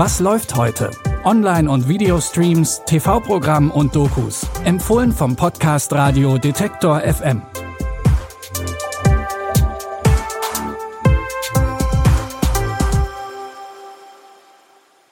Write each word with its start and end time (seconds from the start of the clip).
Was 0.00 0.20
läuft 0.20 0.54
heute? 0.54 0.92
Online- 1.24 1.68
und 1.68 1.88
Videostreams, 1.88 2.82
TV-Programm 2.86 3.72
und 3.72 3.96
Dokus. 3.96 4.46
Empfohlen 4.64 5.10
vom 5.10 5.34
Podcast 5.34 5.92
Radio 5.92 6.38
Detektor 6.38 7.00
FM. 7.00 7.42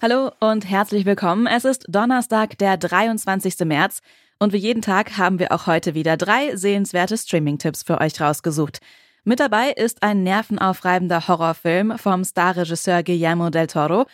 Hallo 0.00 0.30
und 0.38 0.70
herzlich 0.70 1.04
willkommen. 1.04 1.48
Es 1.48 1.64
ist 1.64 1.86
Donnerstag, 1.88 2.56
der 2.58 2.76
23. 2.76 3.58
März. 3.64 4.02
Und 4.38 4.52
wie 4.52 4.58
jeden 4.58 4.82
Tag 4.82 5.18
haben 5.18 5.40
wir 5.40 5.50
auch 5.50 5.66
heute 5.66 5.94
wieder 5.94 6.16
drei 6.16 6.54
sehenswerte 6.54 7.18
Streaming-Tipps 7.18 7.82
für 7.82 8.00
euch 8.00 8.20
rausgesucht. 8.20 8.78
Mit 9.24 9.40
dabei 9.40 9.72
ist 9.72 10.04
ein 10.04 10.22
nervenaufreibender 10.22 11.26
Horrorfilm 11.26 11.98
vom 11.98 12.22
Starregisseur 12.22 13.02
Guillermo 13.02 13.50
del 13.50 13.66
Toro. 13.66 14.06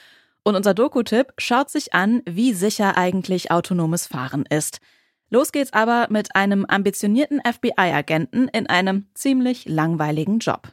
Und 0.45 0.57
unser 0.57 0.75
Doku-Tipp 0.75 1.35
schaut 1.39 1.71
sich 1.71 1.95
an, 1.95 2.23
wie 2.29 2.53
sicher 2.53 2.97
eigentlich 2.97 3.51
autonomes 3.51 4.07
Fahren 4.07 4.45
ist. 4.49 4.79
Los 5.31 5.53
geht's 5.53 5.73
aber 5.73 6.09
mit 6.11 6.35
einem 6.37 6.67
ambitionierten 6.67 7.41
FBI-Agenten 7.41 8.49
in 8.49 8.67
einem 8.67 9.07
ziemlich 9.15 9.67
langweiligen 9.67 10.41
Job. 10.41 10.73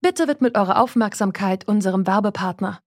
Bitte 0.00 0.28
widmet 0.28 0.56
eure 0.56 0.78
Aufmerksamkeit 0.78 1.66
unserem 1.66 2.06
Werbepartner. 2.06 2.80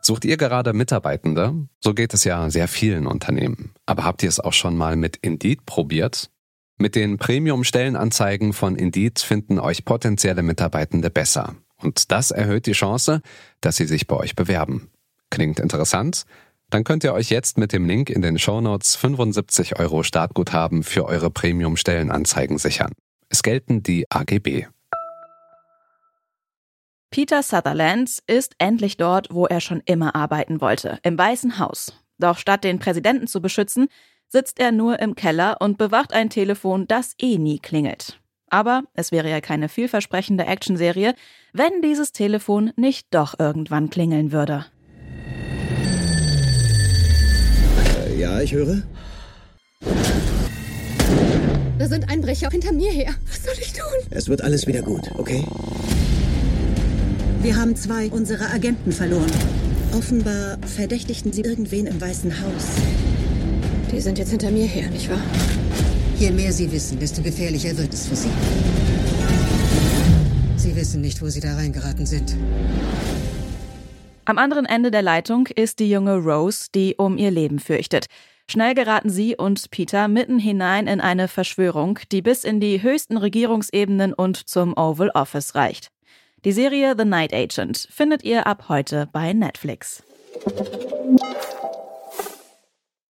Sucht 0.00 0.24
ihr 0.24 0.36
gerade 0.36 0.72
Mitarbeitende? 0.72 1.66
So 1.80 1.92
geht 1.92 2.14
es 2.14 2.22
ja 2.24 2.48
sehr 2.48 2.68
vielen 2.68 3.06
Unternehmen. 3.06 3.74
Aber 3.86 4.04
habt 4.04 4.22
ihr 4.22 4.28
es 4.28 4.38
auch 4.38 4.52
schon 4.52 4.76
mal 4.76 4.96
mit 4.96 5.16
Indeed 5.16 5.66
probiert? 5.66 6.30
Mit 6.78 6.94
den 6.94 7.18
Premium-Stellenanzeigen 7.18 8.52
von 8.52 8.76
Indeed 8.76 9.18
finden 9.18 9.58
euch 9.58 9.84
potenzielle 9.84 10.42
Mitarbeitende 10.42 11.10
besser. 11.10 11.56
Und 11.82 12.12
das 12.12 12.30
erhöht 12.30 12.66
die 12.66 12.72
Chance, 12.72 13.20
dass 13.60 13.76
sie 13.76 13.86
sich 13.86 14.06
bei 14.06 14.16
euch 14.16 14.36
bewerben. 14.36 14.90
Klingt 15.30 15.60
interessant? 15.60 16.24
Dann 16.70 16.84
könnt 16.84 17.04
ihr 17.04 17.14
euch 17.14 17.30
jetzt 17.30 17.58
mit 17.58 17.72
dem 17.72 17.86
Link 17.86 18.10
in 18.10 18.22
den 18.22 18.38
Shownotes 18.38 18.96
75 18.96 19.78
Euro 19.78 20.02
Startguthaben 20.02 20.82
für 20.82 21.04
eure 21.06 21.30
Premium-Stellenanzeigen 21.30 22.58
sichern. 22.58 22.92
Es 23.28 23.42
gelten 23.42 23.82
die 23.82 24.04
AGB. 24.10 24.66
Peter 27.10 27.42
Sutherland 27.42 28.18
ist 28.26 28.54
endlich 28.58 28.96
dort, 28.96 29.28
wo 29.32 29.46
er 29.46 29.60
schon 29.60 29.80
immer 29.84 30.14
arbeiten 30.16 30.60
wollte, 30.60 30.98
im 31.02 31.16
Weißen 31.16 31.58
Haus. 31.58 31.92
Doch 32.18 32.38
statt 32.38 32.64
den 32.64 32.78
Präsidenten 32.78 33.26
zu 33.26 33.40
beschützen, 33.40 33.88
sitzt 34.28 34.58
er 34.58 34.72
nur 34.72 34.98
im 34.98 35.14
Keller 35.14 35.56
und 35.60 35.78
bewacht 35.78 36.12
ein 36.12 36.30
Telefon, 36.30 36.86
das 36.88 37.14
eh 37.20 37.38
nie 37.38 37.58
klingelt. 37.58 38.20
Aber 38.48 38.82
es 38.94 39.12
wäre 39.12 39.30
ja 39.30 39.40
keine 39.40 39.68
vielversprechende 39.68 40.46
Actionserie, 40.46 41.14
wenn 41.52 41.80
dieses 41.82 42.12
Telefon 42.12 42.72
nicht 42.76 43.08
doch 43.12 43.38
irgendwann 43.38 43.90
klingeln 43.90 44.32
würde. 44.32 44.66
Ja, 48.16 48.40
ich 48.40 48.52
höre. 48.52 48.82
Da 51.78 51.88
sind 51.88 52.08
Einbrecher 52.08 52.50
hinter 52.50 52.72
mir 52.72 52.90
her. 52.90 53.14
Was 53.28 53.44
soll 53.44 53.54
ich 53.60 53.72
tun? 53.72 54.08
Es 54.10 54.28
wird 54.28 54.42
alles 54.42 54.66
wieder 54.66 54.82
gut, 54.82 55.10
okay? 55.18 55.44
Wir 57.42 57.56
haben 57.56 57.76
zwei 57.76 58.08
unserer 58.08 58.52
Agenten 58.52 58.92
verloren. 58.92 59.30
Offenbar 59.92 60.58
verdächtigten 60.66 61.32
sie 61.32 61.42
irgendwen 61.42 61.86
im 61.86 62.00
Weißen 62.00 62.40
Haus. 62.40 62.64
Die 63.92 64.00
sind 64.00 64.18
jetzt 64.18 64.30
hinter 64.30 64.50
mir 64.50 64.66
her, 64.66 64.90
nicht 64.90 65.08
wahr? 65.08 65.22
Je 66.18 66.30
mehr 66.30 66.52
sie 66.52 66.72
wissen, 66.72 66.98
desto 66.98 67.22
gefährlicher 67.22 67.76
wird 67.76 67.92
es 67.92 68.06
für 68.06 68.16
sie. 68.16 68.30
Sie 70.56 70.74
wissen 70.74 71.02
nicht, 71.02 71.22
wo 71.22 71.28
sie 71.28 71.40
da 71.40 71.54
reingeraten 71.54 72.06
sind. 72.06 72.34
Am 74.28 74.38
anderen 74.38 74.66
Ende 74.66 74.90
der 74.90 75.02
Leitung 75.02 75.46
ist 75.46 75.78
die 75.78 75.88
junge 75.88 76.16
Rose, 76.16 76.66
die 76.74 76.96
um 76.96 77.16
ihr 77.16 77.30
Leben 77.30 77.60
fürchtet. 77.60 78.06
Schnell 78.50 78.74
geraten 78.74 79.08
sie 79.08 79.36
und 79.36 79.70
Peter 79.70 80.08
mitten 80.08 80.40
hinein 80.40 80.88
in 80.88 81.00
eine 81.00 81.28
Verschwörung, 81.28 82.00
die 82.10 82.22
bis 82.22 82.42
in 82.42 82.58
die 82.58 82.82
höchsten 82.82 83.18
Regierungsebenen 83.18 84.12
und 84.12 84.48
zum 84.48 84.76
Oval 84.76 85.10
Office 85.14 85.54
reicht. 85.54 85.92
Die 86.44 86.50
Serie 86.50 86.96
The 86.98 87.04
Night 87.04 87.32
Agent 87.32 87.86
findet 87.88 88.24
ihr 88.24 88.48
ab 88.48 88.64
heute 88.68 89.08
bei 89.12 89.32
Netflix. 89.32 90.02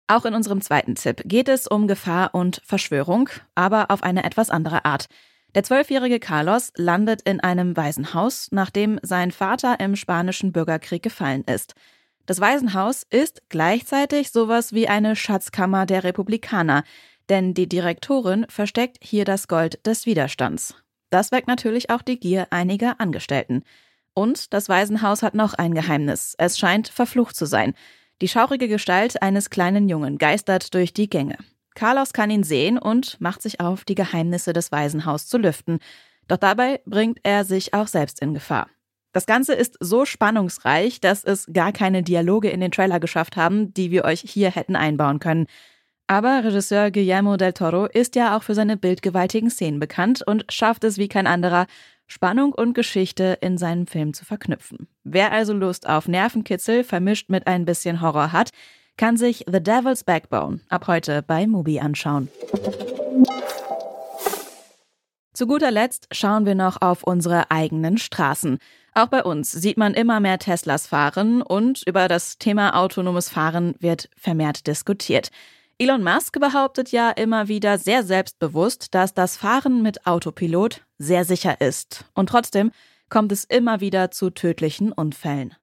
Auch 0.07 0.25
in 0.25 0.33
unserem 0.33 0.61
zweiten 0.61 0.95
Tipp 0.95 1.21
geht 1.25 1.47
es 1.47 1.67
um 1.67 1.87
Gefahr 1.87 2.33
und 2.33 2.59
Verschwörung, 2.65 3.29
aber 3.53 3.91
auf 3.91 4.01
eine 4.01 4.23
etwas 4.23 4.49
andere 4.49 4.83
Art. 4.83 5.05
Der 5.55 5.63
zwölfjährige 5.63 6.19
Carlos 6.19 6.71
landet 6.75 7.21
in 7.21 7.39
einem 7.39 7.77
Waisenhaus, 7.77 8.47
nachdem 8.51 8.99
sein 9.03 9.31
Vater 9.31 9.79
im 9.79 9.95
spanischen 9.95 10.51
Bürgerkrieg 10.51 11.03
gefallen 11.03 11.43
ist. 11.43 11.75
Das 12.25 12.39
Waisenhaus 12.39 13.03
ist 13.09 13.43
gleichzeitig 13.49 14.31
sowas 14.31 14.73
wie 14.73 14.87
eine 14.87 15.15
Schatzkammer 15.15 15.85
der 15.85 16.03
Republikaner, 16.03 16.83
denn 17.29 17.53
die 17.53 17.69
Direktorin 17.69 18.45
versteckt 18.49 18.97
hier 19.01 19.25
das 19.25 19.47
Gold 19.47 19.85
des 19.85 20.05
Widerstands. 20.05 20.75
Das 21.09 21.31
weckt 21.31 21.47
natürlich 21.47 21.89
auch 21.89 22.01
die 22.01 22.19
Gier 22.19 22.47
einiger 22.49 22.99
Angestellten. 22.99 23.63
Und 24.15 24.53
das 24.53 24.69
Waisenhaus 24.69 25.21
hat 25.21 25.35
noch 25.35 25.53
ein 25.53 25.75
Geheimnis. 25.75 26.33
Es 26.37 26.57
scheint 26.57 26.87
verflucht 26.87 27.35
zu 27.35 27.45
sein. 27.45 27.73
Die 28.21 28.27
schaurige 28.27 28.67
Gestalt 28.67 29.21
eines 29.21 29.49
kleinen 29.49 29.89
Jungen 29.89 30.17
geistert 30.17 30.73
durch 30.73 30.93
die 30.93 31.09
Gänge. 31.09 31.37
Carlos 31.75 32.13
kann 32.13 32.29
ihn 32.29 32.43
sehen 32.43 32.77
und 32.77 33.19
macht 33.19 33.41
sich 33.41 33.59
auf, 33.59 33.85
die 33.85 33.95
Geheimnisse 33.95 34.53
des 34.53 34.71
Waisenhaus 34.71 35.27
zu 35.27 35.37
lüften. 35.37 35.79
Doch 36.27 36.37
dabei 36.37 36.81
bringt 36.85 37.19
er 37.23 37.45
sich 37.45 37.73
auch 37.73 37.87
selbst 37.87 38.21
in 38.21 38.33
Gefahr. 38.33 38.67
Das 39.11 39.25
Ganze 39.27 39.53
ist 39.53 39.77
so 39.79 40.05
spannungsreich, 40.05 40.99
dass 40.99 41.23
es 41.23 41.47
gar 41.53 41.71
keine 41.71 42.01
Dialoge 42.01 42.49
in 42.49 42.61
den 42.61 42.71
Trailer 42.71 42.99
geschafft 42.99 43.37
haben, 43.37 43.73
die 43.73 43.91
wir 43.91 44.05
euch 44.05 44.21
hier 44.21 44.49
hätten 44.49 44.75
einbauen 44.75 45.19
können. 45.19 45.45
Aber 46.07 46.43
Regisseur 46.43 46.91
Guillermo 46.91 47.37
del 47.37 47.53
Toro 47.53 47.85
ist 47.85 48.15
ja 48.15 48.35
auch 48.35 48.43
für 48.43 48.55
seine 48.55 48.75
bildgewaltigen 48.75 49.49
Szenen 49.49 49.79
bekannt 49.79 50.23
und 50.25 50.45
schafft 50.51 50.83
es 50.83 50.97
wie 50.97 51.07
kein 51.07 51.27
anderer, 51.27 51.67
Spannung 52.07 52.53
und 52.53 52.73
Geschichte 52.73 53.37
in 53.41 53.57
seinem 53.57 53.87
Film 53.87 54.13
zu 54.13 54.25
verknüpfen. 54.25 54.87
Wer 55.03 55.31
also 55.31 55.53
Lust 55.53 55.87
auf 55.87 56.07
Nervenkitzel 56.07 56.83
vermischt 56.83 57.29
mit 57.29 57.47
ein 57.47 57.65
bisschen 57.65 58.01
Horror 58.01 58.31
hat, 58.31 58.49
kann 58.97 59.17
sich 59.17 59.45
The 59.51 59.61
Devil's 59.61 60.03
Backbone 60.03 60.61
ab 60.69 60.87
heute 60.87 61.21
bei 61.21 61.47
Mubi 61.47 61.79
anschauen. 61.79 62.29
Zu 65.33 65.47
guter 65.47 65.71
Letzt 65.71 66.07
schauen 66.11 66.45
wir 66.45 66.53
noch 66.53 66.81
auf 66.81 67.03
unsere 67.03 67.49
eigenen 67.49 67.97
Straßen. 67.97 68.59
Auch 68.93 69.07
bei 69.07 69.23
uns 69.23 69.51
sieht 69.51 69.77
man 69.77 69.95
immer 69.95 70.19
mehr 70.19 70.37
Teslas 70.37 70.85
fahren 70.85 71.41
und 71.41 71.81
über 71.87 72.07
das 72.07 72.37
Thema 72.37 72.75
autonomes 72.75 73.29
Fahren 73.29 73.73
wird 73.79 74.09
vermehrt 74.15 74.67
diskutiert. 74.67 75.29
Elon 75.79 76.03
Musk 76.03 76.39
behauptet 76.39 76.91
ja 76.91 77.09
immer 77.09 77.47
wieder 77.47 77.79
sehr 77.79 78.03
selbstbewusst, 78.03 78.93
dass 78.93 79.15
das 79.15 79.35
Fahren 79.35 79.81
mit 79.81 80.05
Autopilot 80.05 80.81
sehr 80.99 81.25
sicher 81.25 81.59
ist. 81.59 82.05
Und 82.13 82.29
trotzdem 82.29 82.71
kommt 83.13 83.31
es 83.31 83.43
immer 83.43 83.79
wieder 83.79 84.09
zu 84.09 84.31
tödlichen 84.31 84.91
Unfällen. 84.91 85.53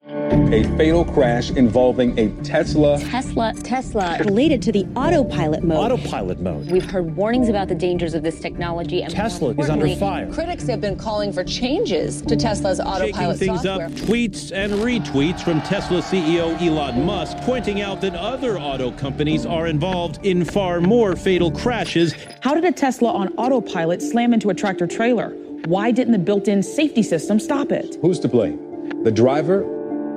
A 0.53 0.63
fatal 0.77 1.05
crash 1.05 1.51
involving 1.51 2.17
a 2.17 2.29
Tesla. 2.45 2.97
Tesla. 3.01 3.53
Tesla. 3.65 4.19
Related 4.21 4.63
to 4.63 4.71
the 4.71 4.87
autopilot 4.95 5.65
mode. 5.65 5.91
Autopilot 5.93 6.41
mode. 6.41 6.71
We've 6.71 6.89
heard 6.89 7.17
warnings 7.17 7.49
about 7.49 7.67
the 7.67 7.75
dangers 7.75 8.15
of 8.15 8.23
this 8.23 8.39
technology. 8.39 9.03
And 9.03 9.13
Tesla 9.13 9.53
is 9.59 9.69
under 9.69 9.89
fire. 9.97 10.31
Critics 10.33 10.69
have 10.69 10.81
been 10.81 10.97
calling 10.97 11.33
for 11.33 11.43
changes 11.43 12.23
to 12.23 12.37
Tesla's 12.37 12.79
autopilot 12.79 13.39
Shaking 13.41 13.57
things 13.57 13.63
software. 13.63 13.87
up, 13.87 13.93
tweets 13.95 14.53
and 14.53 14.73
retweets 14.75 15.41
from 15.41 15.61
Tesla 15.63 16.03
CEO 16.03 16.57
Elon 16.63 17.05
Musk 17.05 17.37
pointing 17.39 17.81
out 17.81 18.01
that 18.03 18.15
other 18.15 18.61
auto 18.61 18.93
companies 18.93 19.45
are 19.45 19.67
involved 19.67 20.25
in 20.25 20.45
far 20.45 20.81
more 20.81 21.17
fatal 21.17 21.51
crashes. 21.51 22.15
How 22.43 22.55
did 22.55 22.65
a 22.65 22.71
Tesla 22.71 23.13
on 23.13 23.29
autopilot 23.31 24.03
slam 24.03 24.33
into 24.33 24.51
a 24.51 24.55
tractor 24.55 24.87
trailer? 24.87 25.35
Why 25.67 25.93
didn't 25.93 26.13
the 26.13 26.19
built 26.19 26.49
in 26.49 26.63
safety 26.63 27.03
system 27.03 27.39
stop 27.39 27.71
it? 27.71 27.99
Who's 28.03 28.19
to 28.21 28.29
blame? 28.29 28.59
The 29.05 29.13
driver 29.13 29.63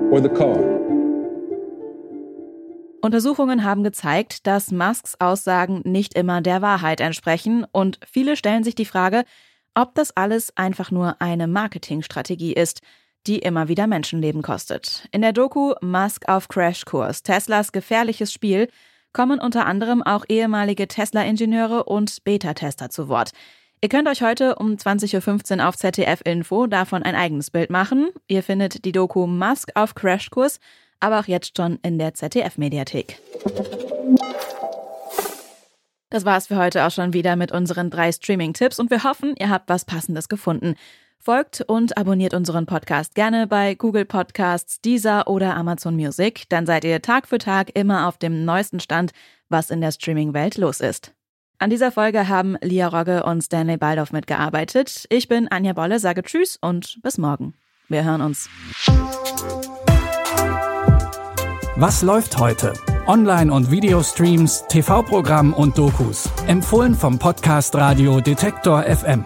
or 0.09 0.21
the 0.21 0.29
car? 0.29 0.57
Untersuchungen 3.01 3.65
haben 3.65 3.83
gezeigt, 3.83 4.47
dass 4.47 4.71
Musks 4.71 5.15
Aussagen 5.19 5.81
nicht 5.83 6.13
immer 6.13 6.39
der 6.39 6.62
Wahrheit 6.62 7.01
entsprechen 7.01 7.65
und 7.73 8.00
viele 8.09 8.38
stellen 8.38 8.63
sich 8.63 8.75
die 8.75 8.85
Frage, 8.85 9.25
ob 9.75 9.94
das 9.95 10.15
alles 10.15 10.56
einfach 10.56 10.91
nur 10.91 11.21
eine 11.21 11.47
Marketingstrategie 11.47 12.53
ist, 12.53 12.79
die 13.27 13.39
immer 13.39 13.67
wieder 13.67 13.85
Menschenleben 13.85 14.41
kostet. 14.41 15.09
In 15.12 15.21
der 15.21 15.33
Doku 15.33 15.73
Musk 15.81 16.29
auf 16.29 16.47
Crashkurs, 16.47 17.21
Teslas 17.21 17.73
gefährliches 17.73 18.31
Spiel, 18.31 18.69
kommen 19.12 19.41
unter 19.41 19.65
anderem 19.65 20.01
auch 20.01 20.23
ehemalige 20.29 20.88
Tesla-Ingenieure 20.88 21.83
und 21.83 22.23
Beta-Tester 22.23 22.89
zu 22.89 23.09
Wort. 23.09 23.31
Ihr 23.83 23.89
könnt 23.89 24.07
euch 24.07 24.21
heute 24.21 24.56
um 24.56 24.75
20.15 24.77 25.57
Uhr 25.59 25.68
auf 25.68 25.75
ZDF 25.75 26.21
Info 26.24 26.68
davon 26.68 27.03
ein 27.03 27.15
eigenes 27.15 27.51
Bild 27.51 27.69
machen. 27.69 28.12
Ihr 28.30 28.41
findet 28.41 28.85
die 28.85 28.94
Doku 28.94 29.27
Musk 29.27 29.71
auf 29.75 29.94
Crashkurs, 29.94 30.62
aber 31.01 31.19
auch 31.19 31.25
jetzt 31.25 31.57
schon 31.57 31.80
in 31.83 32.00
der 32.00 32.13
ZDF-Mediathek. 32.13 33.19
Das 36.09 36.24
war's 36.24 36.47
für 36.47 36.56
heute 36.56 36.85
auch 36.85 36.91
schon 36.91 37.12
wieder 37.12 37.35
mit 37.35 37.51
unseren 37.51 37.89
drei 37.89 38.13
Streaming-Tipps 38.13 38.80
und 38.80 38.89
wir 38.89 39.03
hoffen, 39.03 39.35
ihr 39.38 39.50
habt 39.50 39.68
was 39.68 39.83
Passendes 39.83 40.29
gefunden. 40.29 40.75
Folgt 41.19 41.59
und 41.68 41.97
abonniert 41.97 42.33
unseren 42.33 42.65
Podcast 42.65 43.15
gerne 43.15 43.47
bei 43.47 43.75
Google 43.75 44.06
Podcasts, 44.06 44.79
Deezer 44.79 45.27
oder 45.27 45.57
Amazon 45.57 45.97
Music. 45.97 46.45
Dann 46.47 46.65
seid 46.65 46.86
ihr 46.86 47.01
Tag 47.01 47.27
für 47.27 47.38
Tag 47.38 47.71
immer 47.77 48.07
auf 48.07 48.18
dem 48.18 48.45
neuesten 48.45 48.79
Stand, 48.79 49.12
was 49.50 49.69
in 49.69 49.81
der 49.81 49.91
Streaming-Welt 49.91 50.56
los 50.56 50.79
ist. 50.79 51.13
An 51.63 51.69
dieser 51.69 51.94
Folge 51.94 52.27
haben 52.27 52.57
Lia 52.62 52.89
Rogge 52.89 53.24
und 53.24 53.42
Stanley 53.42 53.77
Baldoff 53.77 54.12
mitgearbeitet. 54.12 55.06
Ich 55.07 55.30
bin 55.30 55.48
Anja 55.50 55.71
Bolle, 55.71 55.98
sage 55.98 56.21
Tschüss 56.21 56.57
und 56.60 57.00
bis 57.04 57.18
morgen. 57.18 57.54
Wir 57.88 58.04
hören 58.04 58.19
uns. 58.19 58.50
Was 61.77 62.01
läuft 62.01 62.38
heute? 62.38 62.74
Online- 63.07 63.54
und 63.54 63.71
Videostreams, 63.71 64.65
TV-Programm 64.68 65.54
und 65.54 65.77
Dokus. 65.77 66.30
Empfohlen 66.48 66.95
vom 66.95 67.18
Podcast 67.18 67.74
Radio 67.75 68.19
Detektor 68.19 68.83
FM. 68.83 69.24